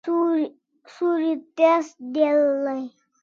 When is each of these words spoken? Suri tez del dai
Suri 0.93 1.31
tez 1.57 1.85
del 2.13 2.41
dai 2.65 2.85